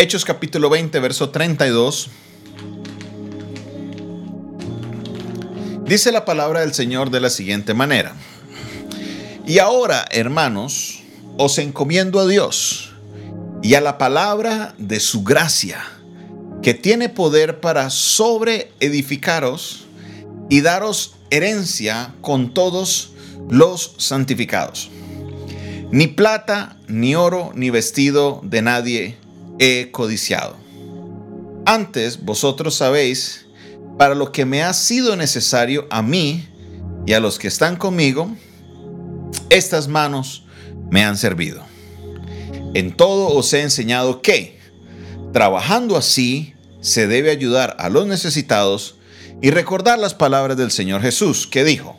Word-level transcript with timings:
Hechos 0.00 0.24
capítulo 0.24 0.70
20, 0.70 1.00
verso 1.00 1.30
32. 1.30 2.08
Dice 5.86 6.12
la 6.12 6.24
palabra 6.24 6.60
del 6.60 6.72
Señor 6.72 7.10
de 7.10 7.18
la 7.18 7.30
siguiente 7.30 7.74
manera. 7.74 8.14
Y 9.44 9.58
ahora, 9.58 10.04
hermanos, 10.12 11.00
os 11.36 11.58
encomiendo 11.58 12.20
a 12.20 12.28
Dios 12.28 12.92
y 13.60 13.74
a 13.74 13.80
la 13.80 13.98
palabra 13.98 14.72
de 14.78 15.00
su 15.00 15.24
gracia, 15.24 15.84
que 16.62 16.74
tiene 16.74 17.08
poder 17.08 17.58
para 17.58 17.90
sobreedificaros 17.90 19.88
y 20.48 20.60
daros 20.60 21.16
herencia 21.30 22.14
con 22.20 22.54
todos 22.54 23.14
los 23.50 23.96
santificados. 23.98 24.90
Ni 25.90 26.06
plata, 26.06 26.76
ni 26.86 27.16
oro, 27.16 27.50
ni 27.56 27.70
vestido 27.70 28.40
de 28.44 28.62
nadie 28.62 29.16
he 29.58 29.90
codiciado. 29.90 30.56
Antes 31.66 32.24
vosotros 32.24 32.74
sabéis 32.74 33.46
para 33.98 34.14
lo 34.14 34.32
que 34.32 34.44
me 34.44 34.62
ha 34.62 34.72
sido 34.72 35.16
necesario 35.16 35.86
a 35.90 36.02
mí 36.02 36.48
y 37.06 37.12
a 37.12 37.20
los 37.20 37.38
que 37.38 37.48
están 37.48 37.76
conmigo, 37.76 38.30
estas 39.50 39.88
manos 39.88 40.44
me 40.90 41.04
han 41.04 41.16
servido. 41.16 41.64
En 42.74 42.96
todo 42.96 43.28
os 43.28 43.52
he 43.52 43.62
enseñado 43.62 44.22
que, 44.22 44.58
trabajando 45.32 45.96
así, 45.96 46.54
se 46.80 47.06
debe 47.06 47.30
ayudar 47.30 47.76
a 47.78 47.88
los 47.88 48.06
necesitados 48.06 48.96
y 49.40 49.50
recordar 49.50 49.98
las 49.98 50.14
palabras 50.14 50.56
del 50.56 50.70
Señor 50.70 51.02
Jesús, 51.02 51.46
que 51.46 51.64
dijo, 51.64 51.98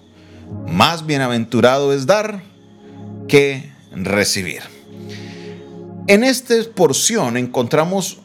más 0.67 1.05
bienaventurado 1.05 1.93
es 1.93 2.05
dar 2.05 2.43
que 3.27 3.71
recibir. 3.91 4.78
En 6.09 6.23
esta 6.23 6.55
porción 6.73 7.37
encontramos 7.37 8.17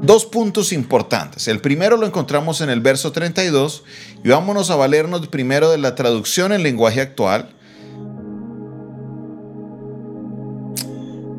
dos 0.00 0.24
puntos 0.24 0.72
importantes. 0.72 1.46
El 1.46 1.60
primero 1.60 1.98
lo 1.98 2.06
encontramos 2.06 2.62
en 2.62 2.70
el 2.70 2.80
verso 2.80 3.12
32 3.12 3.84
y 4.24 4.30
vámonos 4.30 4.70
a 4.70 4.76
valernos 4.76 5.28
primero 5.28 5.70
de 5.70 5.76
la 5.76 5.94
traducción 5.94 6.54
en 6.54 6.62
lenguaje 6.62 7.02
actual. 7.02 7.50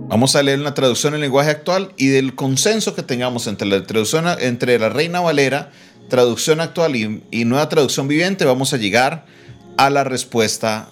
Vamos 0.09 0.35
a 0.35 0.43
leer 0.43 0.59
la 0.59 0.75
traducción 0.75 1.15
en 1.15 1.21
lenguaje 1.21 1.49
actual 1.49 1.91
y 1.97 2.09
del 2.09 2.35
consenso 2.35 2.93
que 2.93 3.01
tengamos 3.01 3.47
entre 3.47 3.67
la 3.67 3.83
traducción 3.83 4.27
entre 4.41 4.77
la 4.77 4.89
Reina 4.89 5.21
Valera, 5.21 5.71
traducción 6.07 6.61
actual 6.61 6.95
y, 6.95 7.23
y 7.31 7.45
nueva 7.45 7.67
traducción 7.67 8.07
viviente, 8.07 8.45
vamos 8.45 8.75
a 8.75 8.77
llegar 8.77 9.25
a 9.77 9.89
la 9.89 10.03
respuesta 10.03 10.89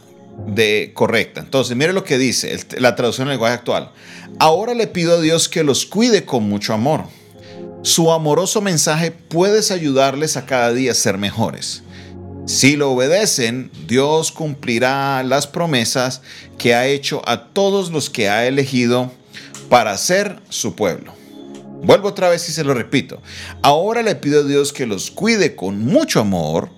de 0.48 0.92
correcta. 0.94 1.42
Entonces, 1.42 1.76
mire 1.76 1.94
lo 1.94 2.04
que 2.04 2.18
dice 2.18 2.58
la 2.78 2.96
traducción 2.96 3.28
en 3.28 3.34
lenguaje 3.34 3.56
actual. 3.56 3.92
Ahora 4.40 4.74
le 4.74 4.88
pido 4.88 5.18
a 5.18 5.22
Dios 5.22 5.50
que 5.50 5.64
los 5.64 5.86
cuide 5.86 6.26
con 6.26 6.44
mucho 6.48 6.74
amor. 6.74 7.06
Su 7.82 8.12
amoroso 8.12 8.62
mensaje 8.62 9.12
puede 9.12 9.62
ayudarles 9.74 10.38
a 10.38 10.46
cada 10.46 10.74
día 10.74 10.94
ser 10.94 11.18
mejores. 11.18 11.84
Si 12.46 12.76
lo 12.76 12.92
obedecen, 12.92 13.72
Dios 13.88 14.32
cumplirá 14.32 15.24
las 15.24 15.48
promesas 15.48 16.22
que 16.58 16.76
ha 16.76 16.88
hecho 16.88 17.22
a 17.28 17.46
todos 17.54 17.92
los 17.92 18.10
que 18.10 18.30
ha 18.30 18.46
elegido 18.46 19.12
para 19.70 19.98
ser 19.98 20.40
su 20.50 20.76
pueblo. 20.76 21.14
Vuelvo 21.84 22.10
otra 22.10 22.30
vez 22.30 22.48
y 22.50 22.52
se 22.52 22.64
lo 22.64 22.74
repito. 22.74 23.22
Ahora 23.62 24.04
le 24.04 24.16
pido 24.16 24.42
a 24.42 24.44
Dios 24.44 24.74
que 24.74 24.86
los 24.86 25.12
cuide 25.12 25.56
con 25.56 25.80
mucho 25.86 26.20
amor 26.20 26.70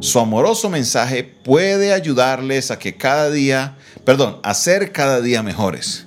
su 0.00 0.18
amoroso 0.18 0.68
mensaje 0.68 1.24
puede 1.24 1.92
ayudarles 1.92 2.70
a 2.70 2.78
que 2.78 2.96
cada 2.96 3.30
día, 3.30 3.76
perdón, 4.04 4.38
a 4.42 4.54
ser 4.54 4.92
cada 4.92 5.20
día 5.20 5.42
mejores. 5.42 6.06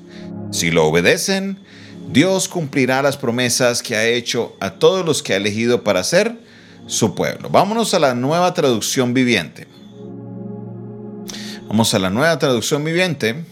Si 0.51 0.71
lo 0.71 0.85
obedecen, 0.85 1.57
Dios 2.11 2.47
cumplirá 2.47 3.01
las 3.01 3.17
promesas 3.17 3.83
que 3.83 3.95
ha 3.95 4.05
hecho 4.05 4.55
a 4.59 4.71
todos 4.71 5.05
los 5.05 5.21
que 5.21 5.33
ha 5.33 5.37
elegido 5.37 5.83
para 5.83 6.03
ser 6.03 6.37
su 6.85 7.15
pueblo. 7.15 7.49
Vámonos 7.49 7.93
a 7.93 7.99
la 7.99 8.15
nueva 8.15 8.53
traducción 8.53 9.13
viviente. 9.13 9.67
Vamos 11.67 11.93
a 11.93 11.99
la 11.99 12.09
nueva 12.09 12.39
traducción 12.39 12.83
viviente. 12.83 13.43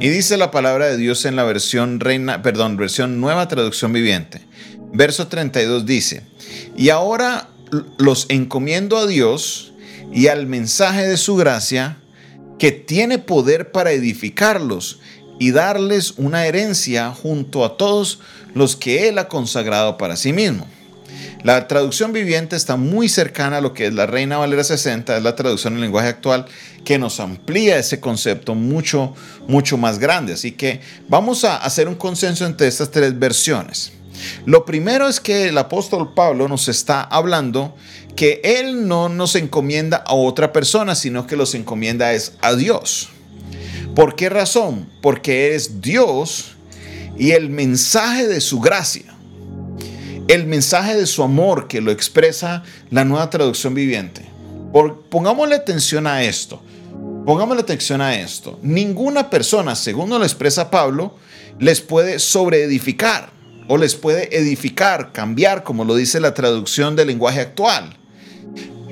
Y 0.00 0.08
dice 0.10 0.36
la 0.36 0.52
palabra 0.52 0.86
de 0.86 0.96
Dios 0.96 1.24
en 1.24 1.34
la 1.34 1.42
versión 1.42 1.98
reina, 1.98 2.40
perdón, 2.40 2.76
versión 2.76 3.20
nueva 3.20 3.48
traducción 3.48 3.92
viviente. 3.92 4.40
Verso 4.92 5.26
32 5.26 5.86
dice, 5.86 6.22
"Y 6.76 6.90
ahora 6.90 7.47
los 7.98 8.26
encomiendo 8.28 8.96
a 8.96 9.06
Dios 9.06 9.72
y 10.12 10.28
al 10.28 10.46
mensaje 10.46 11.06
de 11.06 11.16
su 11.16 11.36
gracia 11.36 11.98
que 12.58 12.72
tiene 12.72 13.18
poder 13.18 13.70
para 13.72 13.92
edificarlos 13.92 15.00
y 15.38 15.52
darles 15.52 16.14
una 16.16 16.46
herencia 16.46 17.12
junto 17.12 17.64
a 17.64 17.76
todos 17.76 18.20
los 18.54 18.76
que 18.76 19.08
Él 19.08 19.18
ha 19.18 19.28
consagrado 19.28 19.96
para 19.96 20.16
sí 20.16 20.32
mismo. 20.32 20.66
La 21.44 21.68
traducción 21.68 22.12
viviente 22.12 22.56
está 22.56 22.76
muy 22.76 23.08
cercana 23.08 23.58
a 23.58 23.60
lo 23.60 23.72
que 23.72 23.86
es 23.86 23.94
la 23.94 24.06
Reina 24.06 24.38
Valera 24.38 24.64
60, 24.64 25.16
es 25.16 25.22
la 25.22 25.36
traducción 25.36 25.74
en 25.74 25.80
lenguaje 25.80 26.08
actual 26.08 26.46
que 26.84 26.98
nos 26.98 27.20
amplía 27.20 27.78
ese 27.78 28.00
concepto 28.00 28.56
mucho, 28.56 29.14
mucho 29.46 29.76
más 29.76 30.00
grande. 30.00 30.32
Así 30.32 30.52
que 30.52 30.80
vamos 31.08 31.44
a 31.44 31.56
hacer 31.56 31.86
un 31.86 31.94
consenso 31.94 32.44
entre 32.44 32.66
estas 32.66 32.90
tres 32.90 33.16
versiones. 33.16 33.92
Lo 34.44 34.64
primero 34.64 35.08
es 35.08 35.20
que 35.20 35.48
el 35.48 35.58
apóstol 35.58 36.14
Pablo 36.14 36.48
nos 36.48 36.68
está 36.68 37.02
hablando 37.02 37.74
que 38.18 38.40
él 38.42 38.88
no 38.88 39.08
nos 39.08 39.36
encomienda 39.36 39.98
a 39.98 40.14
otra 40.14 40.52
persona, 40.52 40.96
sino 40.96 41.26
que 41.26 41.36
los 41.36 41.54
encomienda 41.54 42.12
es 42.12 42.32
a 42.40 42.54
Dios. 42.54 43.10
¿Por 43.94 44.16
qué 44.16 44.28
razón? 44.28 44.88
Porque 45.00 45.54
es 45.54 45.80
Dios 45.80 46.56
y 47.16 47.30
el 47.30 47.48
mensaje 47.48 48.26
de 48.26 48.40
su 48.40 48.60
gracia, 48.60 49.14
el 50.26 50.46
mensaje 50.46 50.96
de 50.96 51.06
su 51.06 51.22
amor 51.22 51.68
que 51.68 51.80
lo 51.80 51.92
expresa 51.92 52.64
la 52.90 53.04
nueva 53.04 53.30
traducción 53.30 53.74
viviente. 53.74 54.26
pongámosle 55.10 55.54
atención 55.54 56.06
a 56.06 56.24
esto. 56.24 56.60
Pongámosle 57.24 57.62
atención 57.62 58.00
a 58.00 58.18
esto. 58.18 58.58
Ninguna 58.62 59.30
persona, 59.30 59.76
según 59.76 60.10
lo 60.10 60.22
expresa 60.24 60.70
Pablo, 60.70 61.14
les 61.60 61.80
puede 61.80 62.18
sobreedificar 62.18 63.37
o 63.68 63.76
les 63.76 63.94
puede 63.94 64.36
edificar, 64.36 65.12
cambiar, 65.12 65.62
como 65.62 65.84
lo 65.84 65.94
dice 65.94 66.20
la 66.20 66.34
traducción 66.34 66.96
del 66.96 67.08
lenguaje 67.08 67.40
actual. 67.40 67.96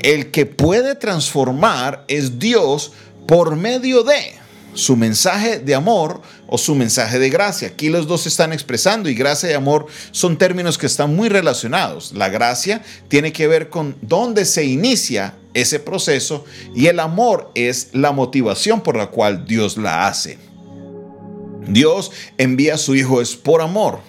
El 0.02 0.30
que 0.30 0.46
puede 0.46 0.94
transformar 0.94 2.04
es 2.06 2.38
Dios 2.38 2.92
por 3.26 3.56
medio 3.56 4.04
de 4.04 4.34
su 4.74 4.94
mensaje 4.96 5.58
de 5.58 5.74
amor 5.74 6.20
o 6.46 6.58
su 6.58 6.74
mensaje 6.74 7.18
de 7.18 7.30
gracia. 7.30 7.68
Aquí 7.68 7.88
los 7.88 8.06
dos 8.06 8.22
se 8.22 8.28
están 8.28 8.52
expresando 8.52 9.08
y 9.08 9.14
gracia 9.14 9.50
y 9.50 9.54
amor 9.54 9.86
son 10.12 10.36
términos 10.36 10.78
que 10.78 10.86
están 10.86 11.16
muy 11.16 11.28
relacionados. 11.28 12.12
La 12.12 12.28
gracia 12.28 12.82
tiene 13.08 13.32
que 13.32 13.48
ver 13.48 13.70
con 13.70 13.96
dónde 14.02 14.44
se 14.44 14.64
inicia 14.64 15.34
ese 15.54 15.80
proceso 15.80 16.44
y 16.74 16.86
el 16.86 17.00
amor 17.00 17.50
es 17.54 17.88
la 17.92 18.12
motivación 18.12 18.82
por 18.82 18.96
la 18.96 19.06
cual 19.06 19.46
Dios 19.46 19.78
la 19.78 20.06
hace. 20.06 20.38
Dios 21.66 22.12
envía 22.38 22.74
a 22.74 22.78
su 22.78 22.94
Hijo 22.94 23.20
es 23.20 23.34
por 23.34 23.62
amor. 23.62 24.00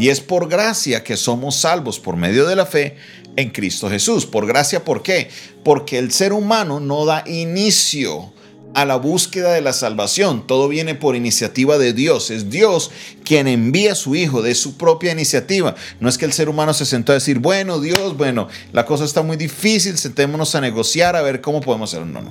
Y 0.00 0.08
es 0.08 0.20
por 0.20 0.48
gracia 0.48 1.04
que 1.04 1.18
somos 1.18 1.56
salvos 1.56 2.00
por 2.00 2.16
medio 2.16 2.46
de 2.46 2.56
la 2.56 2.64
fe 2.64 2.96
en 3.36 3.50
Cristo 3.50 3.90
Jesús. 3.90 4.24
Por 4.24 4.46
gracia, 4.46 4.82
¿por 4.82 5.02
qué? 5.02 5.28
Porque 5.62 5.98
el 5.98 6.10
ser 6.10 6.32
humano 6.32 6.80
no 6.80 7.04
da 7.04 7.22
inicio 7.26 8.32
a 8.72 8.86
la 8.86 8.96
búsqueda 8.96 9.52
de 9.52 9.60
la 9.60 9.74
salvación. 9.74 10.46
Todo 10.46 10.68
viene 10.68 10.94
por 10.94 11.16
iniciativa 11.16 11.76
de 11.76 11.92
Dios. 11.92 12.30
Es 12.30 12.48
Dios 12.48 12.90
quien 13.24 13.46
envía 13.46 13.92
a 13.92 13.94
su 13.94 14.14
Hijo 14.14 14.40
de 14.40 14.54
su 14.54 14.78
propia 14.78 15.12
iniciativa. 15.12 15.74
No 16.00 16.08
es 16.08 16.16
que 16.16 16.24
el 16.24 16.32
ser 16.32 16.48
humano 16.48 16.72
se 16.72 16.86
sentó 16.86 17.12
a 17.12 17.16
decir, 17.16 17.38
bueno, 17.38 17.78
Dios, 17.78 18.16
bueno, 18.16 18.48
la 18.72 18.86
cosa 18.86 19.04
está 19.04 19.20
muy 19.20 19.36
difícil, 19.36 19.98
sentémonos 19.98 20.54
a 20.54 20.62
negociar 20.62 21.14
a 21.14 21.20
ver 21.20 21.42
cómo 21.42 21.60
podemos 21.60 21.92
hacerlo. 21.92 22.06
No, 22.06 22.22
no. 22.22 22.30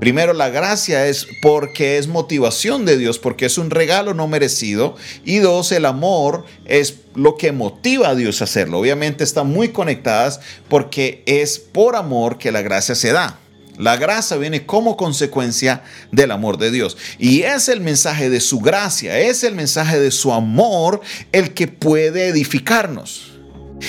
Primero, 0.00 0.32
la 0.32 0.48
gracia 0.48 1.08
es 1.08 1.26
porque 1.42 1.98
es 1.98 2.06
motivación 2.06 2.84
de 2.84 2.96
Dios, 2.96 3.18
porque 3.18 3.46
es 3.46 3.58
un 3.58 3.70
regalo 3.70 4.14
no 4.14 4.28
merecido. 4.28 4.94
Y 5.24 5.38
dos, 5.38 5.72
el 5.72 5.86
amor 5.86 6.44
es 6.66 6.94
lo 7.16 7.36
que 7.36 7.50
motiva 7.50 8.10
a 8.10 8.14
Dios 8.14 8.40
a 8.40 8.44
hacerlo. 8.44 8.78
Obviamente 8.78 9.24
están 9.24 9.48
muy 9.48 9.70
conectadas 9.70 10.40
porque 10.68 11.24
es 11.26 11.58
por 11.58 11.96
amor 11.96 12.38
que 12.38 12.52
la 12.52 12.62
gracia 12.62 12.94
se 12.94 13.10
da. 13.10 13.40
La 13.76 13.96
gracia 13.96 14.36
viene 14.36 14.66
como 14.66 14.96
consecuencia 14.96 15.82
del 16.12 16.30
amor 16.30 16.58
de 16.58 16.70
Dios. 16.70 16.96
Y 17.18 17.42
es 17.42 17.68
el 17.68 17.80
mensaje 17.80 18.30
de 18.30 18.40
su 18.40 18.60
gracia, 18.60 19.18
es 19.18 19.42
el 19.42 19.54
mensaje 19.54 19.98
de 19.98 20.10
su 20.12 20.32
amor 20.32 21.00
el 21.32 21.54
que 21.54 21.66
puede 21.66 22.28
edificarnos. 22.28 23.32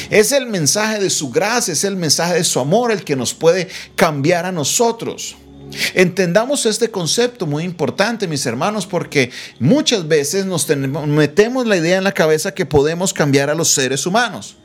Es 0.09 0.31
el 0.31 0.47
mensaje 0.47 0.99
de 0.99 1.09
su 1.09 1.29
gracia, 1.29 1.71
es 1.71 1.83
el 1.83 1.95
mensaje 1.95 2.35
de 2.35 2.43
su 2.43 2.59
amor 2.59 2.91
el 2.91 3.03
que 3.03 3.15
nos 3.15 3.33
puede 3.33 3.67
cambiar 3.95 4.45
a 4.45 4.51
nosotros. 4.51 5.35
Entendamos 5.93 6.65
este 6.65 6.89
concepto 6.89 7.45
muy 7.45 7.63
importante, 7.63 8.27
mis 8.27 8.45
hermanos, 8.45 8.85
porque 8.85 9.31
muchas 9.59 10.07
veces 10.07 10.45
nos 10.45 10.67
metemos 10.67 11.67
la 11.67 11.77
idea 11.77 11.97
en 11.97 12.03
la 12.03 12.11
cabeza 12.11 12.53
que 12.53 12.65
podemos 12.65 13.13
cambiar 13.13 13.49
a 13.49 13.55
los 13.55 13.69
seres 13.69 14.05
humanos. 14.05 14.55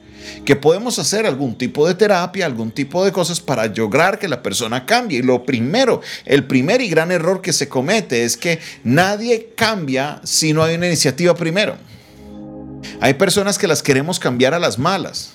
que 0.46 0.56
podemos 0.56 0.98
hacer 0.98 1.26
algún 1.26 1.54
tipo 1.54 1.86
de 1.86 1.94
terapia, 1.94 2.46
algún 2.46 2.70
tipo 2.70 3.04
de 3.04 3.12
cosas 3.12 3.40
para 3.40 3.66
lograr 3.66 4.18
que 4.18 4.26
la 4.26 4.42
persona 4.42 4.86
cambie. 4.86 5.18
Y 5.18 5.22
lo 5.22 5.44
primero, 5.44 6.00
el 6.24 6.46
primer 6.46 6.80
y 6.80 6.88
gran 6.88 7.12
error 7.12 7.42
que 7.42 7.52
se 7.52 7.68
comete 7.68 8.24
es 8.24 8.38
que 8.38 8.58
nadie 8.84 9.50
cambia 9.54 10.22
si 10.24 10.54
no 10.54 10.62
hay 10.62 10.76
una 10.76 10.86
iniciativa 10.86 11.34
primero. 11.34 11.76
Hay 13.00 13.14
personas 13.14 13.58
que 13.58 13.68
las 13.68 13.82
queremos 13.82 14.18
cambiar 14.18 14.54
a 14.54 14.58
las 14.58 14.78
malas. 14.78 15.33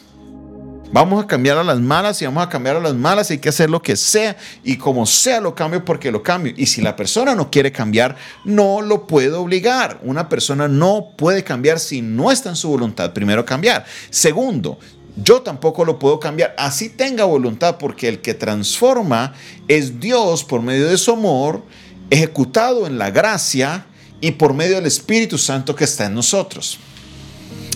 Vamos 0.91 1.23
a 1.23 1.27
cambiar 1.27 1.55
a 1.59 1.63
las 1.63 1.79
malas 1.79 2.19
y 2.19 2.25
vamos 2.25 2.43
a 2.43 2.49
cambiar 2.49 2.77
a 2.77 2.79
las 2.79 2.95
malas. 2.95 3.29
Hay 3.29 3.37
que 3.37 3.49
hacer 3.49 3.69
lo 3.69 3.79
que 3.79 3.95
sea 3.95 4.35
y 4.63 4.77
como 4.77 5.05
sea 5.05 5.39
lo 5.39 5.53
cambio 5.53 5.85
porque 5.85 6.11
lo 6.11 6.23
cambio. 6.23 6.51
Y 6.57 6.65
si 6.65 6.81
la 6.81 6.95
persona 6.95 7.35
no 7.35 7.51
quiere 7.51 7.71
cambiar, 7.71 8.15
no 8.43 8.81
lo 8.81 9.05
puedo 9.05 9.43
obligar. 9.43 9.99
Una 10.03 10.27
persona 10.27 10.67
no 10.67 11.09
puede 11.15 11.43
cambiar 11.43 11.79
si 11.79 12.01
no 12.01 12.31
está 12.31 12.49
en 12.49 12.55
su 12.55 12.69
voluntad. 12.69 13.13
Primero 13.13 13.45
cambiar. 13.45 13.85
Segundo, 14.09 14.79
yo 15.15 15.43
tampoco 15.43 15.85
lo 15.85 15.99
puedo 15.99 16.19
cambiar. 16.19 16.55
Así 16.57 16.89
tenga 16.89 17.23
voluntad 17.25 17.77
porque 17.77 18.07
el 18.07 18.19
que 18.21 18.33
transforma 18.33 19.33
es 19.67 19.99
Dios 19.99 20.43
por 20.43 20.63
medio 20.63 20.87
de 20.87 20.97
su 20.97 21.11
amor, 21.11 21.61
ejecutado 22.09 22.87
en 22.87 22.97
la 22.97 23.11
gracia 23.11 23.85
y 24.21 24.31
por 24.31 24.55
medio 24.55 24.77
del 24.77 24.87
Espíritu 24.87 25.37
Santo 25.37 25.75
que 25.75 25.83
está 25.83 26.07
en 26.07 26.15
nosotros. 26.15 26.79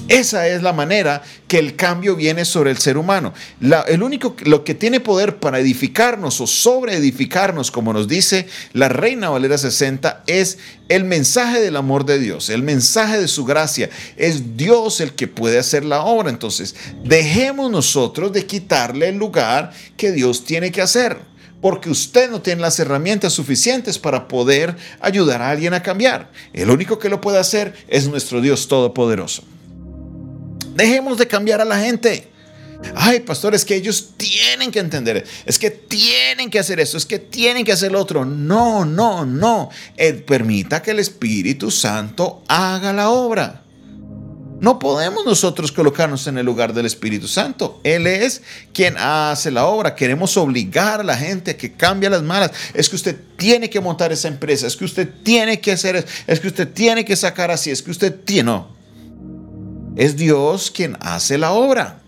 Esa 0.09 0.47
es 0.50 0.61
la 0.61 0.73
manera 0.73 1.23
que 1.47 1.57
el 1.57 1.77
cambio 1.77 2.17
viene 2.17 2.44
sobre 2.44 2.71
el 2.71 2.77
ser 2.77 2.97
humano. 2.97 3.33
el 3.88 4.03
único 4.03 4.35
lo 4.44 4.65
que 4.65 4.75
tiene 4.75 5.00
poder 5.00 5.38
para 5.38 5.59
edificarnos 5.59 6.41
o 6.41 6.47
sobre 6.47 6.97
edificarnos, 6.97 7.71
como 7.71 7.94
nos 7.94 8.07
dice 8.07 8.47
la 8.73 8.89
Reina 8.89 9.29
Valera 9.29 9.57
60, 9.57 10.23
es 10.27 10.57
el 10.89 11.05
mensaje 11.05 11.61
del 11.61 11.77
amor 11.77 12.05
de 12.05 12.19
Dios, 12.19 12.50
el 12.50 12.63
mensaje 12.63 13.19
de 13.19 13.29
su 13.29 13.45
gracia. 13.45 13.89
Es 14.17 14.57
Dios 14.57 15.00
el 15.00 15.13
que 15.13 15.27
puede 15.27 15.57
hacer 15.57 15.85
la 15.85 16.03
obra. 16.03 16.29
Entonces, 16.29 16.75
dejemos 17.05 17.71
nosotros 17.71 18.33
de 18.33 18.45
quitarle 18.45 19.09
el 19.09 19.15
lugar 19.15 19.71
que 19.95 20.11
Dios 20.11 20.44
tiene 20.44 20.71
que 20.71 20.81
hacer 20.81 21.17
porque 21.61 21.89
usted 21.89 22.29
no 22.29 22.41
tiene 22.41 22.61
las 22.61 22.77
herramientas 22.79 23.31
suficientes 23.31 23.97
para 23.97 24.27
poder 24.27 24.75
ayudar 25.00 25.41
a 25.41 25.50
alguien 25.50 25.73
a 25.73 25.81
cambiar. 25.81 26.29
El 26.51 26.69
único 26.69 27.00
que 27.00 27.07
lo 27.07 27.21
puede 27.21 27.39
hacer 27.39 27.73
es 27.88 28.09
nuestro 28.09 28.41
Dios 28.41 28.67
Todopoderoso. 28.67 29.45
Dejemos 30.73 31.17
de 31.17 31.27
cambiar 31.27 31.61
a 31.61 31.65
la 31.65 31.79
gente. 31.79 32.33
Ay, 32.95 33.21
pastor, 33.21 33.55
es 33.55 33.63
que 33.63 33.75
ellos 33.75 34.13
tienen 34.17 34.71
que 34.71 34.79
entender, 34.79 35.25
es 35.45 35.57
que 35.57 35.69
tienen 35.69 36.49
que 36.49 36.59
hacer 36.59 36.79
eso, 36.79 36.97
es 36.97 37.05
que 37.05 37.19
tienen 37.19 37.63
que 37.63 37.71
hacer 37.71 37.91
lo 37.91 38.01
otro. 38.01 38.25
No, 38.25 38.85
no, 38.85 39.25
no. 39.25 39.69
permita 40.25 40.81
que 40.81 40.91
el 40.91 40.99
Espíritu 40.99 41.71
Santo 41.71 42.43
haga 42.47 42.93
la 42.93 43.09
obra. 43.09 43.61
No 44.59 44.79
podemos 44.79 45.25
nosotros 45.25 45.73
colocarnos 45.73 46.25
en 46.27 46.37
el 46.37 46.45
lugar 46.45 46.73
del 46.73 46.85
Espíritu 46.85 47.27
Santo. 47.27 47.81
Él 47.83 48.07
es 48.07 48.41
quien 48.73 48.95
hace 48.97 49.51
la 49.51 49.65
obra. 49.65 49.93
Queremos 49.93 50.37
obligar 50.37 51.01
a 51.01 51.03
la 51.03 51.17
gente 51.17 51.51
a 51.51 51.57
que 51.57 51.73
cambie 51.73 52.09
las 52.09 52.23
malas. 52.23 52.51
Es 52.73 52.87
que 52.87 52.95
usted 52.95 53.17
tiene 53.35 53.69
que 53.69 53.81
montar 53.81 54.13
esa 54.13 54.29
empresa. 54.29 54.65
Es 54.65 54.77
que 54.77 54.85
usted 54.85 55.09
tiene 55.21 55.59
que 55.59 55.73
hacer 55.73 55.97
eso. 55.97 56.07
Es 56.27 56.39
que 56.39 56.47
usted 56.47 56.71
tiene 56.71 57.03
que 57.03 57.17
sacar 57.17 57.51
así. 57.51 57.71
Es 57.71 57.81
que 57.81 57.91
usted 57.91 58.15
tiene. 58.23 58.43
No. 58.43 58.82
Es 59.95 60.15
Dios 60.15 60.71
quien 60.71 60.97
hace 61.01 61.37
la 61.37 61.51
obra. 61.51 61.99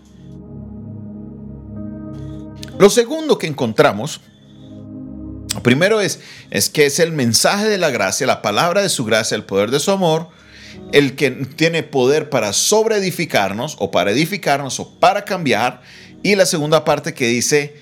Lo 2.78 2.90
segundo 2.90 3.38
que 3.38 3.46
encontramos, 3.46 4.20
primero 5.62 6.00
es, 6.00 6.20
es 6.50 6.68
que 6.68 6.86
es 6.86 6.98
el 6.98 7.12
mensaje 7.12 7.68
de 7.68 7.78
la 7.78 7.90
gracia, 7.90 8.26
la 8.26 8.42
palabra 8.42 8.82
de 8.82 8.90
su 8.90 9.04
gracia, 9.04 9.34
el 9.34 9.44
poder 9.44 9.70
de 9.70 9.80
su 9.80 9.92
amor, 9.92 10.28
el 10.92 11.16
que 11.16 11.30
tiene 11.30 11.82
poder 11.82 12.28
para 12.28 12.52
sobreedificarnos 12.52 13.76
o 13.78 13.90
para 13.90 14.10
edificarnos 14.10 14.78
o 14.78 14.90
para 15.00 15.24
cambiar. 15.24 15.80
Y 16.22 16.34
la 16.34 16.44
segunda 16.44 16.84
parte 16.84 17.14
que 17.14 17.28
dice 17.28 17.74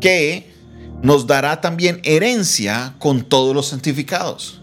que 0.00 0.50
nos 1.02 1.26
dará 1.26 1.60
también 1.60 2.00
herencia 2.04 2.94
con 2.98 3.24
todos 3.24 3.54
los 3.54 3.68
santificados. 3.68 4.61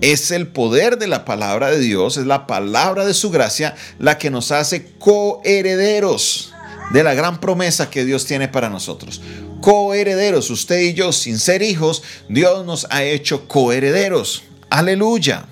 Es 0.00 0.30
el 0.30 0.48
poder 0.48 0.98
de 0.98 1.06
la 1.06 1.24
palabra 1.24 1.70
de 1.70 1.78
Dios, 1.78 2.16
es 2.16 2.26
la 2.26 2.46
palabra 2.46 3.04
de 3.04 3.14
su 3.14 3.30
gracia 3.30 3.74
la 3.98 4.18
que 4.18 4.30
nos 4.30 4.52
hace 4.52 4.92
coherederos 4.98 6.52
de 6.92 7.02
la 7.02 7.14
gran 7.14 7.40
promesa 7.40 7.90
que 7.90 8.04
Dios 8.04 8.26
tiene 8.26 8.48
para 8.48 8.68
nosotros. 8.68 9.22
Coherederos, 9.60 10.50
usted 10.50 10.80
y 10.80 10.94
yo, 10.94 11.12
sin 11.12 11.38
ser 11.38 11.62
hijos, 11.62 12.02
Dios 12.28 12.66
nos 12.66 12.86
ha 12.90 13.02
hecho 13.04 13.48
coherederos. 13.48 14.42
Aleluya. 14.70 15.46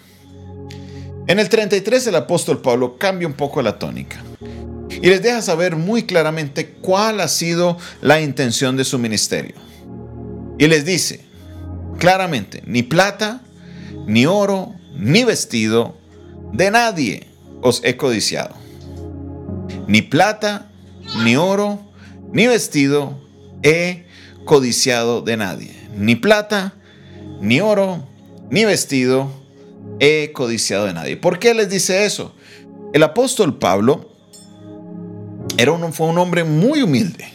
En 1.26 1.38
el 1.38 1.48
33 1.48 2.08
el 2.08 2.16
apóstol 2.16 2.60
Pablo 2.60 2.98
cambia 2.98 3.28
un 3.28 3.34
poco 3.34 3.62
la 3.62 3.78
tónica 3.78 4.22
y 4.90 5.08
les 5.08 5.22
deja 5.22 5.40
saber 5.42 5.76
muy 5.76 6.02
claramente 6.02 6.72
cuál 6.80 7.20
ha 7.20 7.28
sido 7.28 7.78
la 8.02 8.20
intención 8.20 8.76
de 8.76 8.84
su 8.84 8.98
ministerio. 8.98 9.54
Y 10.58 10.66
les 10.66 10.84
dice 10.84 11.20
claramente, 11.98 12.62
ni 12.66 12.82
plata, 12.82 13.42
ni 14.06 14.26
oro, 14.26 14.74
ni 14.96 15.24
vestido 15.24 15.96
de 16.52 16.70
nadie 16.70 17.26
os 17.62 17.82
he 17.84 17.96
codiciado. 17.96 18.54
Ni 19.86 20.02
plata, 20.02 20.70
ni 21.24 21.36
oro, 21.36 21.80
ni 22.32 22.46
vestido 22.46 23.18
he 23.62 24.04
codiciado 24.44 25.22
de 25.22 25.36
nadie. 25.36 25.74
Ni 25.96 26.16
plata, 26.16 26.74
ni 27.40 27.60
oro, 27.60 28.06
ni 28.50 28.64
vestido 28.64 29.30
he 29.98 30.32
codiciado 30.32 30.86
de 30.86 30.94
nadie. 30.94 31.16
¿Por 31.16 31.38
qué 31.38 31.54
les 31.54 31.68
dice 31.68 32.04
eso? 32.04 32.34
El 32.92 33.02
apóstol 33.02 33.58
Pablo 33.58 34.10
era 35.56 35.72
un, 35.72 35.92
fue 35.92 36.08
un 36.08 36.18
hombre 36.18 36.44
muy 36.44 36.82
humilde, 36.82 37.26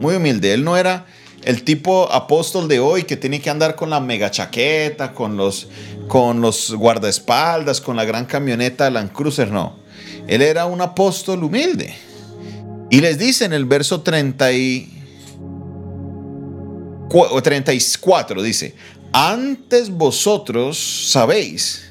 muy 0.00 0.16
humilde. 0.16 0.54
Él 0.54 0.64
no 0.64 0.76
era 0.76 1.06
el 1.42 1.62
tipo 1.62 2.10
apóstol 2.10 2.68
de 2.68 2.80
hoy 2.80 3.04
que 3.04 3.16
tiene 3.16 3.40
que 3.40 3.50
andar 3.50 3.76
con 3.76 3.90
la 3.90 4.00
mega 4.00 4.30
chaqueta, 4.30 5.12
con 5.12 5.36
los, 5.36 5.68
con 6.08 6.40
los 6.40 6.72
guardaespaldas, 6.72 7.80
con 7.80 7.96
la 7.96 8.04
gran 8.04 8.26
camioneta 8.26 8.90
Land 8.90 9.12
Cruiser, 9.12 9.50
no. 9.50 9.76
Él 10.26 10.42
era 10.42 10.66
un 10.66 10.80
apóstol 10.80 11.44
humilde. 11.44 11.94
Y 12.90 13.00
les 13.00 13.18
dice 13.18 13.44
en 13.44 13.52
el 13.52 13.64
verso 13.64 14.02
30 14.02 14.52
y, 14.52 14.92
34, 17.42 18.42
dice, 18.42 18.74
antes 19.12 19.90
vosotros 19.90 20.78
sabéis 21.10 21.85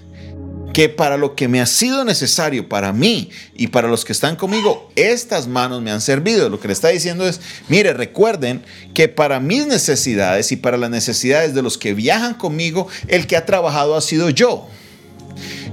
que 0.75 0.89
para 0.89 1.15
lo 1.15 1.35
que 1.35 1.47
me 1.47 1.61
ha 1.61 1.65
sido 1.65 2.03
necesario 2.03 2.67
para 2.67 2.91
mí 2.91 3.29
y 3.55 3.67
para 3.67 3.87
los 3.87 4.03
que 4.03 4.11
están 4.11 4.35
conmigo, 4.35 4.91
estas 4.97 5.47
manos 5.47 5.81
me 5.81 5.89
han 5.89 6.01
servido. 6.01 6.49
Lo 6.49 6.59
que 6.59 6.67
le 6.67 6.73
está 6.73 6.89
diciendo 6.89 7.25
es, 7.25 7.39
mire, 7.69 7.93
recuerden 7.93 8.61
que 8.93 9.07
para 9.07 9.39
mis 9.39 9.65
necesidades 9.67 10.51
y 10.51 10.57
para 10.57 10.75
las 10.75 10.89
necesidades 10.89 11.53
de 11.53 11.61
los 11.61 11.77
que 11.77 11.93
viajan 11.93 12.33
conmigo, 12.33 12.89
el 13.07 13.25
que 13.25 13.37
ha 13.37 13.45
trabajado 13.45 13.95
ha 13.95 14.01
sido 14.01 14.29
yo. 14.29 14.67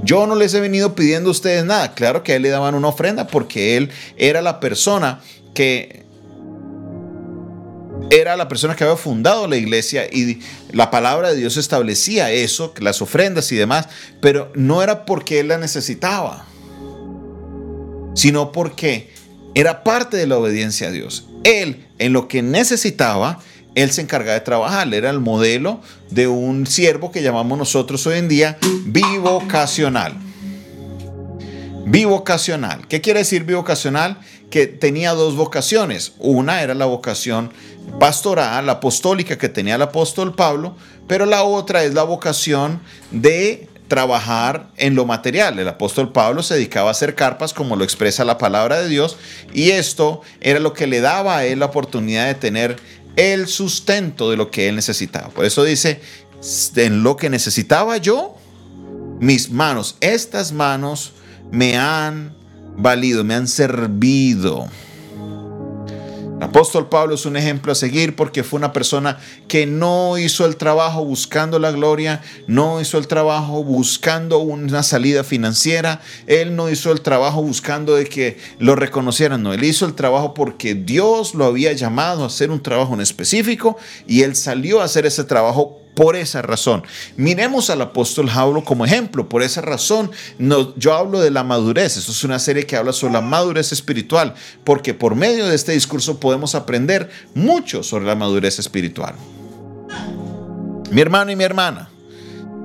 Yo 0.04 0.28
no 0.28 0.37
les 0.37 0.54
he 0.54 0.60
venido 0.60 0.94
pidiendo 0.94 1.31
a 1.31 1.32
ustedes 1.32 1.64
nada. 1.64 1.94
Claro 1.94 2.23
que 2.23 2.35
a 2.35 2.37
él 2.37 2.42
le 2.42 2.50
daban 2.50 2.76
una 2.76 2.87
ofrenda 2.87 3.26
porque 3.26 3.76
él 3.76 3.90
era 4.16 4.40
la 4.40 4.61
persona 4.61 5.21
que 5.52 6.01
era 8.11 8.37
la 8.37 8.49
persona 8.49 8.76
que 8.76 8.85
había 8.85 8.97
fundado 8.97 9.47
la 9.47 9.56
iglesia 9.56 10.06
y 10.06 10.40
la 10.71 10.90
palabra 10.90 11.30
de 11.30 11.37
Dios 11.37 11.56
establecía 11.56 12.30
eso, 12.30 12.75
las 12.80 13.02
ofrendas 13.02 13.50
y 13.52 13.56
demás, 13.56 13.88
pero 14.21 14.52
no 14.54 14.82
era 14.82 15.04
porque 15.04 15.40
él 15.40 15.49
la 15.49 15.59
necesitaba, 15.59 16.47
sino 18.14 18.52
porque 18.52 19.11
era 19.54 19.85
parte 19.85 20.16
de 20.16 20.26
la 20.26 20.38
obediencia 20.38 20.88
a 20.88 20.90
Dios. 20.90 21.26
Él, 21.44 21.87
en 21.99 22.12
lo 22.12 22.28
que 22.28 22.42
necesitaba, 22.42 23.40
él 23.75 23.90
se 23.90 24.02
encargaba 24.02 24.35
de 24.35 24.40
trabajar, 24.44 24.92
era 24.92 25.11
el 25.11 25.21
modelo 25.21 25.80
de 26.11 26.26
un 26.28 26.66
siervo 26.66 27.11
que 27.11 27.23
llamamos 27.23 27.59
nosotros 27.59 28.06
hoy 28.06 28.18
en 28.18 28.28
día 28.28 28.59
bivocacional. 28.85 30.14
Bivocacional. 31.87 32.87
¿Qué 32.88 33.00
quiere 33.00 33.21
decir 33.21 33.44
bivocacional? 33.44 34.18
Que 34.50 34.66
tenía 34.66 35.12
dos 35.12 35.37
vocaciones. 35.37 36.12
Una 36.18 36.62
era 36.62 36.75
la 36.75 36.85
vocación 36.85 37.52
pastoral, 37.99 38.69
apostólica 38.69 39.39
que 39.39 39.49
tenía 39.49 39.77
el 39.77 39.83
apóstol 39.83 40.35
Pablo, 40.35 40.77
pero 41.07 41.27
la 41.27 41.43
otra 41.43 41.85
es 41.85 41.95
la 41.95 42.03
vocación 42.03 42.81
de 43.11 43.69
trabajar 43.89 44.71
en 44.77 44.95
lo 44.95 45.05
material. 45.05 45.59
El 45.59 45.69
apóstol 45.69 46.12
Pablo 46.12 46.43
se 46.43 46.55
dedicaba 46.55 46.89
a 46.89 46.93
hacer 46.93 47.15
carpas, 47.15 47.53
como 47.53 47.77
lo 47.77 47.85
expresa 47.85 48.25
la 48.25 48.39
palabra 48.39 48.81
de 48.81 48.89
Dios, 48.89 49.19
y 49.53 49.71
esto 49.71 50.23
era 50.41 50.61
lo 50.61 50.73
que 50.73 50.87
le 50.87 51.01
daba 51.01 51.37
a 51.37 51.45
él 51.45 51.59
la 51.59 51.67
oportunidad 51.67 52.27
de 52.27 52.35
tener 52.35 52.77
el 53.17 53.47
sustento 53.49 54.31
de 54.31 54.37
lo 54.37 54.51
que 54.51 54.69
él 54.69 54.77
necesitaba. 54.77 55.29
Por 55.29 55.45
eso 55.45 55.62
dice, 55.62 56.01
en 56.77 57.03
lo 57.03 57.17
que 57.17 57.29
necesitaba 57.29 57.99
yo, 57.99 58.37
mis 59.21 59.51
manos, 59.51 59.97
estas 60.01 60.53
manos 60.53 61.12
me 61.51 61.77
han 61.77 62.35
valido, 62.77 63.25
me 63.25 63.35
han 63.35 63.47
servido. 63.47 64.69
Apóstol 66.42 66.88
Pablo 66.88 67.14
es 67.14 67.26
un 67.26 67.37
ejemplo 67.37 67.72
a 67.72 67.75
seguir 67.75 68.16
porque 68.16 68.42
fue 68.42 68.58
una 68.58 68.72
persona 68.72 69.18
que 69.49 69.66
no 69.66 70.18
hizo 70.18 70.46
el 70.46 70.56
trabajo 70.56 71.04
buscando 71.04 71.58
la 71.58 71.70
gloria, 71.70 72.22
no 72.46 72.80
hizo 72.80 72.99
el 72.99 73.06
trabajo 73.06 73.62
buscando 73.62 74.38
una 74.38 74.82
salida 74.82 75.25
financiera, 75.25 76.00
él 76.26 76.56
no 76.56 76.70
hizo 76.70 76.92
el 76.92 77.00
trabajo 77.00 77.42
buscando 77.42 77.94
de 77.96 78.06
que 78.06 78.38
lo 78.58 78.76
reconocieran, 78.76 79.42
no, 79.42 79.52
él 79.52 79.64
hizo 79.64 79.87
el 79.87 79.94
trabajo 79.94 80.34
porque 80.34 80.75
Dios 80.75 81.34
lo 81.34 81.44
había 81.44 81.72
llamado 81.72 82.25
a 82.25 82.28
hacer 82.28 82.50
un 82.50 82.62
trabajo 82.62 82.94
en 82.94 83.00
específico 83.00 83.76
y 84.06 84.22
él 84.22 84.37
salió 84.37 84.80
a 84.80 84.84
hacer 84.84 85.06
ese 85.06 85.25
trabajo 85.25 85.82
por 85.94 86.16
esa 86.16 86.42
razón. 86.42 86.82
Miremos 87.16 87.70
al 87.70 87.82
apóstol 87.82 88.28
Pablo 88.42 88.64
como 88.64 88.84
ejemplo. 88.84 89.28
Por 89.28 89.42
esa 89.42 89.61
razón, 89.61 90.11
no, 90.38 90.75
yo 90.76 90.94
hablo 90.94 91.20
de 91.20 91.30
la 91.30 91.44
madurez. 91.44 91.96
Esto 91.96 92.12
es 92.12 92.25
una 92.25 92.38
serie 92.38 92.66
que 92.66 92.76
habla 92.76 92.92
sobre 92.92 93.14
la 93.14 93.20
madurez 93.20 93.72
espiritual, 93.72 94.34
porque 94.64 94.94
por 94.94 95.14
medio 95.14 95.46
de 95.46 95.54
este 95.54 95.72
discurso 95.72 96.18
podemos 96.18 96.54
aprender 96.54 97.11
mucho 97.34 97.82
sobre 97.82 98.06
la 98.06 98.14
madurez 98.14 98.58
espiritual. 98.58 99.14
Mi 100.90 101.00
hermano 101.00 101.30
y 101.30 101.37
mi 101.37 101.44
hermana, 101.44 101.88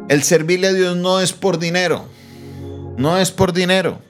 el 0.09 0.23
servirle 0.23 0.67
a 0.67 0.73
Dios 0.73 0.97
no 0.97 1.19
es 1.19 1.33
por 1.33 1.59
dinero. 1.59 2.07
No 2.97 3.17
es 3.19 3.31
por 3.31 3.53
dinero. 3.53 4.01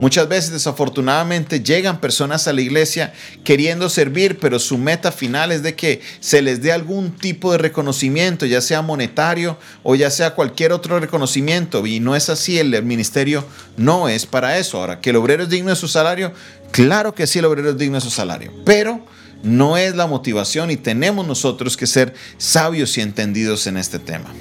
Muchas 0.00 0.28
veces 0.28 0.52
desafortunadamente 0.52 1.60
llegan 1.62 2.00
personas 2.00 2.48
a 2.48 2.54
la 2.54 2.62
iglesia 2.62 3.12
queriendo 3.44 3.90
servir, 3.90 4.38
pero 4.40 4.58
su 4.58 4.78
meta 4.78 5.12
final 5.12 5.52
es 5.52 5.62
de 5.62 5.74
que 5.74 6.00
se 6.20 6.40
les 6.40 6.62
dé 6.62 6.72
algún 6.72 7.12
tipo 7.12 7.52
de 7.52 7.58
reconocimiento, 7.58 8.46
ya 8.46 8.62
sea 8.62 8.80
monetario 8.80 9.58
o 9.82 9.94
ya 9.94 10.10
sea 10.10 10.34
cualquier 10.34 10.72
otro 10.72 10.98
reconocimiento. 10.98 11.86
Y 11.86 12.00
no 12.00 12.16
es 12.16 12.30
así, 12.30 12.58
el 12.58 12.82
ministerio 12.82 13.44
no 13.76 14.08
es 14.08 14.24
para 14.24 14.58
eso. 14.58 14.78
Ahora, 14.78 15.00
que 15.00 15.10
el 15.10 15.16
obrero 15.16 15.42
es 15.42 15.50
digno 15.50 15.68
de 15.68 15.76
su 15.76 15.86
salario, 15.86 16.32
claro 16.70 17.14
que 17.14 17.26
sí, 17.26 17.40
el 17.40 17.44
obrero 17.44 17.68
es 17.68 17.76
digno 17.76 17.96
de 17.96 18.00
su 18.00 18.10
salario, 18.10 18.52
pero 18.64 19.04
no 19.42 19.76
es 19.76 19.94
la 19.96 20.06
motivación 20.06 20.70
y 20.70 20.76
tenemos 20.76 21.26
nosotros 21.26 21.76
que 21.76 21.86
ser 21.86 22.14
sabios 22.38 22.96
y 22.96 23.02
entendidos 23.02 23.66
en 23.66 23.76
este 23.76 23.98
tema. 23.98 24.32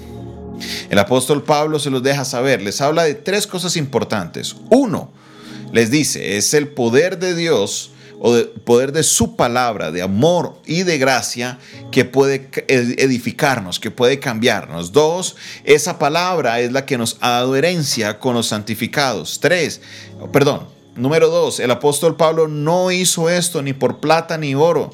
El 0.89 0.99
apóstol 0.99 1.43
Pablo 1.43 1.79
se 1.79 1.89
los 1.89 2.01
deja 2.01 2.23
saber, 2.23 2.61
les 2.61 2.79
habla 2.79 3.03
de 3.03 3.15
tres 3.15 3.47
cosas 3.47 3.75
importantes. 3.75 4.55
Uno, 4.69 5.11
les 5.71 5.91
dice, 5.91 6.37
es 6.37 6.53
el 6.53 6.67
poder 6.69 7.19
de 7.19 7.35
Dios 7.35 7.91
o 8.19 8.35
el 8.35 8.47
poder 8.49 8.91
de 8.91 9.03
su 9.03 9.35
palabra, 9.35 9.91
de 9.91 10.01
amor 10.01 10.59
y 10.65 10.83
de 10.83 10.97
gracia 10.97 11.57
que 11.91 12.05
puede 12.05 12.49
edificarnos, 12.67 13.79
que 13.79 13.91
puede 13.91 14.19
cambiarnos. 14.19 14.91
Dos, 14.91 15.35
esa 15.63 15.97
palabra 15.97 16.59
es 16.59 16.71
la 16.71 16.85
que 16.85 16.97
nos 16.97 17.17
ha 17.21 17.31
dado 17.31 17.55
herencia 17.55 18.19
con 18.19 18.35
los 18.35 18.47
santificados. 18.47 19.39
Tres, 19.39 19.81
perdón, 20.33 20.67
número 20.95 21.29
dos, 21.29 21.59
el 21.59 21.71
apóstol 21.71 22.17
Pablo 22.17 22.47
no 22.47 22.91
hizo 22.91 23.29
esto 23.29 23.61
ni 23.61 23.73
por 23.73 23.99
plata 23.99 24.37
ni 24.37 24.53
oro. 24.53 24.93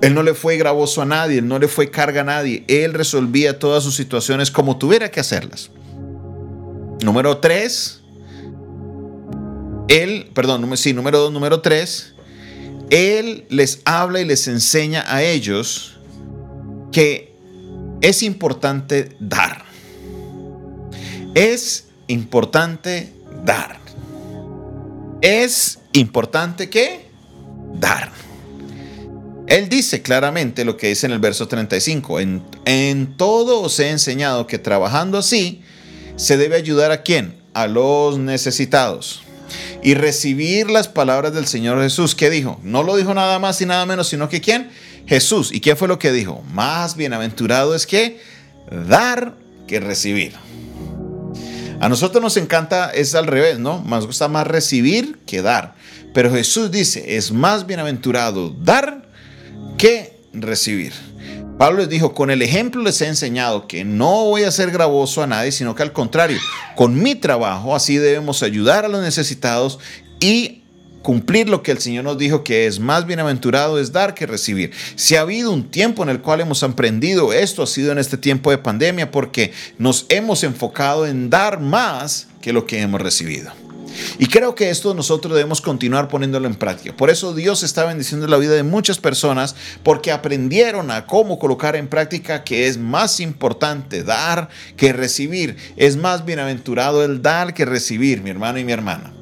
Él 0.00 0.14
no 0.14 0.22
le 0.22 0.34
fue 0.34 0.56
gravoso 0.56 1.02
a 1.02 1.06
nadie, 1.06 1.38
él 1.38 1.48
no 1.48 1.58
le 1.58 1.66
fue 1.66 1.90
carga 1.90 2.20
a 2.20 2.24
nadie. 2.24 2.64
Él 2.68 2.92
resolvía 2.92 3.58
todas 3.58 3.82
sus 3.82 3.96
situaciones 3.96 4.50
como 4.50 4.76
tuviera 4.76 5.10
que 5.10 5.18
hacerlas. 5.18 5.70
Número 7.02 7.38
tres, 7.38 8.03
él, 9.88 10.30
perdón, 10.32 10.76
sí, 10.76 10.92
número 10.92 11.18
dos, 11.18 11.32
número 11.32 11.60
tres, 11.60 12.14
Él 12.90 13.44
les 13.50 13.80
habla 13.84 14.20
y 14.20 14.24
les 14.24 14.48
enseña 14.48 15.04
a 15.06 15.22
ellos 15.22 15.98
que 16.90 17.34
es 18.00 18.22
importante 18.22 19.16
dar. 19.20 19.64
Es 21.34 21.88
importante 22.06 23.12
dar. 23.44 23.78
Es 25.20 25.80
importante 25.92 26.70
que 26.70 27.08
dar. 27.74 28.10
Él 29.46 29.68
dice 29.68 30.00
claramente 30.00 30.64
lo 30.64 30.78
que 30.78 30.88
dice 30.88 31.06
en 31.06 31.12
el 31.12 31.18
verso 31.18 31.46
35. 31.46 32.20
En, 32.20 32.42
en 32.64 33.16
todo 33.18 33.60
os 33.60 33.78
he 33.80 33.90
enseñado 33.90 34.46
que 34.46 34.58
trabajando 34.58 35.18
así 35.18 35.62
se 36.16 36.38
debe 36.38 36.56
ayudar 36.56 36.90
a 36.90 37.02
quién? 37.02 37.36
A 37.52 37.66
los 37.66 38.18
necesitados 38.18 39.23
y 39.82 39.94
recibir 39.94 40.70
las 40.70 40.88
palabras 40.88 41.34
del 41.34 41.46
Señor 41.46 41.82
Jesús. 41.82 42.14
¿Qué 42.14 42.30
dijo? 42.30 42.60
No 42.62 42.82
lo 42.82 42.96
dijo 42.96 43.14
nada 43.14 43.38
más 43.38 43.60
y 43.60 43.66
nada 43.66 43.86
menos, 43.86 44.08
sino 44.08 44.28
que 44.28 44.40
¿quién? 44.40 44.70
Jesús. 45.06 45.52
¿Y 45.52 45.60
qué 45.60 45.76
fue 45.76 45.88
lo 45.88 45.98
que 45.98 46.12
dijo? 46.12 46.42
Más 46.52 46.96
bienaventurado 46.96 47.74
es 47.74 47.86
que 47.86 48.20
dar 48.88 49.34
que 49.66 49.80
recibir. 49.80 50.32
A 51.80 51.88
nosotros 51.88 52.22
nos 52.22 52.36
encanta, 52.36 52.90
es 52.90 53.14
al 53.14 53.26
revés, 53.26 53.58
¿no? 53.58 53.80
Más 53.80 54.06
gusta 54.06 54.28
más 54.28 54.46
recibir 54.46 55.18
que 55.26 55.42
dar. 55.42 55.74
Pero 56.14 56.30
Jesús 56.30 56.70
dice, 56.70 57.16
es 57.16 57.32
más 57.32 57.66
bienaventurado 57.66 58.50
dar 58.50 59.08
que 59.76 60.18
recibir. 60.32 60.92
Pablo 61.58 61.80
les 61.80 61.88
dijo, 61.88 62.14
con 62.14 62.30
el 62.30 62.42
ejemplo 62.42 62.82
les 62.82 63.00
he 63.00 63.06
enseñado 63.06 63.68
que 63.68 63.84
no 63.84 64.24
voy 64.24 64.42
a 64.42 64.50
ser 64.50 64.72
gravoso 64.72 65.22
a 65.22 65.26
nadie, 65.28 65.52
sino 65.52 65.74
que 65.74 65.84
al 65.84 65.92
contrario, 65.92 66.38
con 66.74 67.00
mi 67.00 67.14
trabajo 67.14 67.76
así 67.76 67.96
debemos 67.96 68.42
ayudar 68.42 68.84
a 68.84 68.88
los 68.88 69.02
necesitados 69.02 69.78
y 70.18 70.62
cumplir 71.02 71.48
lo 71.48 71.62
que 71.62 71.70
el 71.70 71.78
Señor 71.78 72.04
nos 72.04 72.18
dijo 72.18 72.42
que 72.42 72.66
es 72.66 72.80
más 72.80 73.06
bienaventurado 73.06 73.78
es 73.78 73.92
dar 73.92 74.14
que 74.14 74.26
recibir. 74.26 74.72
Si 74.96 75.14
ha 75.14 75.20
habido 75.20 75.52
un 75.52 75.70
tiempo 75.70 76.02
en 76.02 76.08
el 76.08 76.20
cual 76.20 76.40
hemos 76.40 76.62
aprendido 76.64 77.32
esto, 77.32 77.62
ha 77.62 77.66
sido 77.68 77.92
en 77.92 77.98
este 77.98 78.16
tiempo 78.16 78.50
de 78.50 78.58
pandemia 78.58 79.10
porque 79.10 79.52
nos 79.78 80.06
hemos 80.08 80.42
enfocado 80.42 81.06
en 81.06 81.30
dar 81.30 81.60
más 81.60 82.26
que 82.40 82.52
lo 82.52 82.66
que 82.66 82.80
hemos 82.80 83.00
recibido. 83.00 83.52
Y 84.18 84.26
creo 84.26 84.54
que 84.54 84.70
esto 84.70 84.94
nosotros 84.94 85.34
debemos 85.34 85.60
continuar 85.60 86.08
poniéndolo 86.08 86.46
en 86.46 86.54
práctica. 86.54 86.96
Por 86.96 87.10
eso 87.10 87.34
Dios 87.34 87.62
está 87.62 87.84
bendiciendo 87.84 88.26
la 88.26 88.36
vida 88.36 88.54
de 88.54 88.62
muchas 88.62 88.98
personas 88.98 89.54
porque 89.82 90.12
aprendieron 90.12 90.90
a 90.90 91.06
cómo 91.06 91.38
colocar 91.38 91.76
en 91.76 91.88
práctica 91.88 92.44
que 92.44 92.66
es 92.66 92.78
más 92.78 93.20
importante 93.20 94.02
dar 94.02 94.48
que 94.76 94.92
recibir. 94.92 95.56
Es 95.76 95.96
más 95.96 96.24
bienaventurado 96.24 97.04
el 97.04 97.22
dar 97.22 97.54
que 97.54 97.64
recibir, 97.64 98.22
mi 98.22 98.30
hermano 98.30 98.58
y 98.58 98.64
mi 98.64 98.72
hermana. 98.72 99.12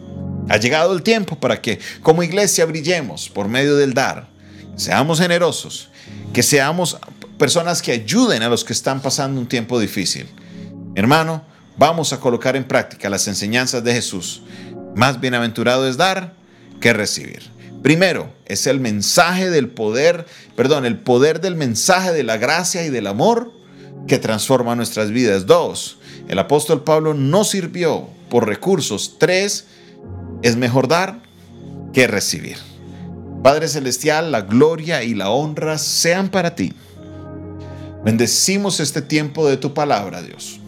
Ha 0.48 0.56
llegado 0.56 0.92
el 0.92 1.02
tiempo 1.02 1.36
para 1.38 1.60
que 1.60 1.78
como 2.02 2.22
iglesia 2.22 2.64
brillemos 2.66 3.28
por 3.28 3.48
medio 3.48 3.76
del 3.76 3.94
dar. 3.94 4.28
Seamos 4.76 5.20
generosos, 5.20 5.90
que 6.32 6.42
seamos 6.42 6.98
personas 7.38 7.82
que 7.82 7.92
ayuden 7.92 8.42
a 8.42 8.48
los 8.48 8.64
que 8.64 8.72
están 8.72 9.00
pasando 9.00 9.40
un 9.40 9.46
tiempo 9.46 9.78
difícil. 9.78 10.26
Hermano, 10.94 11.44
vamos 11.76 12.12
a 12.12 12.20
colocar 12.20 12.56
en 12.56 12.64
práctica 12.64 13.10
las 13.10 13.28
enseñanzas 13.28 13.84
de 13.84 13.94
Jesús. 13.94 14.42
Más 14.94 15.20
bienaventurado 15.20 15.88
es 15.88 15.96
dar 15.96 16.34
que 16.80 16.92
recibir. 16.92 17.42
Primero, 17.82 18.32
es 18.46 18.66
el 18.66 18.78
mensaje 18.78 19.50
del 19.50 19.68
poder, 19.68 20.26
perdón, 20.54 20.86
el 20.86 20.98
poder 20.98 21.40
del 21.40 21.56
mensaje 21.56 22.12
de 22.12 22.22
la 22.22 22.36
gracia 22.36 22.84
y 22.84 22.90
del 22.90 23.06
amor 23.08 23.52
que 24.06 24.18
transforma 24.18 24.76
nuestras 24.76 25.10
vidas. 25.10 25.46
Dos, 25.46 25.98
el 26.28 26.38
apóstol 26.38 26.84
Pablo 26.84 27.14
no 27.14 27.44
sirvió 27.44 28.08
por 28.28 28.46
recursos. 28.46 29.16
Tres, 29.18 29.66
es 30.42 30.56
mejor 30.56 30.88
dar 30.88 31.22
que 31.92 32.06
recibir. 32.06 32.56
Padre 33.42 33.66
Celestial, 33.66 34.30
la 34.30 34.42
gloria 34.42 35.02
y 35.02 35.14
la 35.14 35.30
honra 35.30 35.76
sean 35.78 36.28
para 36.28 36.54
ti. 36.54 36.72
Bendecimos 38.04 38.78
este 38.78 39.02
tiempo 39.02 39.48
de 39.48 39.56
tu 39.56 39.74
palabra, 39.74 40.22
Dios. 40.22 40.60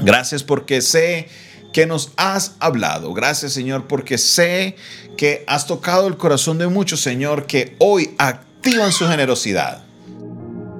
Gracias 0.00 0.42
porque 0.42 0.80
sé 0.80 1.28
que 1.72 1.86
nos 1.86 2.12
has 2.16 2.52
hablado. 2.60 3.12
Gracias 3.14 3.52
Señor 3.52 3.86
porque 3.86 4.18
sé 4.18 4.76
que 5.16 5.44
has 5.46 5.66
tocado 5.66 6.06
el 6.06 6.16
corazón 6.16 6.58
de 6.58 6.68
muchos, 6.68 7.00
Señor, 7.00 7.46
que 7.46 7.76
hoy 7.78 8.14
activan 8.18 8.92
su 8.92 9.06
generosidad. 9.06 9.82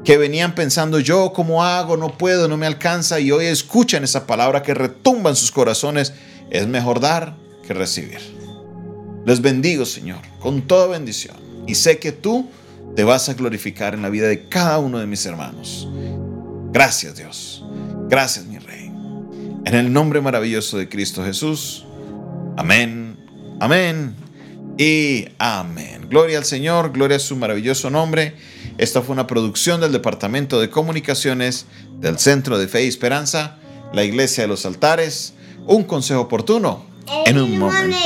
Que 0.04 0.16
venían 0.16 0.54
pensando, 0.54 1.00
yo 1.00 1.32
cómo 1.34 1.64
hago, 1.64 1.96
no 1.96 2.16
puedo, 2.16 2.48
no 2.48 2.56
me 2.56 2.66
alcanza, 2.66 3.20
y 3.20 3.30
hoy 3.30 3.46
escuchan 3.46 4.04
esa 4.04 4.26
palabra 4.26 4.62
que 4.62 4.72
retumba 4.72 5.30
en 5.30 5.36
sus 5.36 5.52
corazones. 5.52 6.14
Es 6.50 6.66
mejor 6.66 7.00
dar 7.00 7.36
que 7.66 7.74
recibir. 7.74 8.20
Les 9.26 9.42
bendigo, 9.42 9.84
Señor, 9.84 10.20
con 10.40 10.62
toda 10.62 10.86
bendición. 10.86 11.36
Y 11.66 11.74
sé 11.74 11.98
que 11.98 12.12
tú 12.12 12.48
te 12.96 13.04
vas 13.04 13.28
a 13.28 13.34
glorificar 13.34 13.92
en 13.92 14.00
la 14.00 14.08
vida 14.08 14.28
de 14.28 14.48
cada 14.48 14.78
uno 14.78 14.98
de 14.98 15.06
mis 15.06 15.26
hermanos. 15.26 15.86
Gracias, 16.72 17.16
Dios. 17.16 17.62
Gracias, 18.08 18.46
mi 18.46 18.56
en 19.64 19.74
el 19.74 19.92
nombre 19.92 20.20
maravilloso 20.20 20.78
de 20.78 20.88
Cristo 20.88 21.24
Jesús. 21.24 21.84
Amén, 22.56 23.16
amén 23.60 24.14
y 24.78 25.26
amén. 25.38 26.08
Gloria 26.08 26.38
al 26.38 26.44
Señor, 26.44 26.92
gloria 26.92 27.16
a 27.16 27.20
su 27.20 27.36
maravilloso 27.36 27.90
nombre. 27.90 28.34
Esta 28.78 29.02
fue 29.02 29.12
una 29.12 29.26
producción 29.26 29.80
del 29.80 29.92
Departamento 29.92 30.60
de 30.60 30.70
Comunicaciones 30.70 31.66
del 32.00 32.18
Centro 32.18 32.58
de 32.58 32.68
Fe 32.68 32.84
y 32.84 32.88
Esperanza, 32.88 33.58
la 33.92 34.04
Iglesia 34.04 34.44
de 34.44 34.48
los 34.48 34.66
Altares. 34.66 35.34
Un 35.66 35.84
consejo 35.84 36.22
oportuno 36.22 36.86
en 37.26 37.38
un 37.38 37.58
momento. 37.58 37.96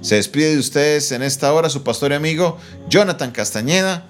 Se 0.00 0.16
despide 0.16 0.52
de 0.52 0.58
ustedes 0.58 1.12
en 1.12 1.22
esta 1.22 1.52
hora 1.52 1.70
su 1.70 1.82
pastor 1.82 2.12
y 2.12 2.14
amigo 2.14 2.58
Jonathan 2.88 3.30
Castañeda 3.30 4.08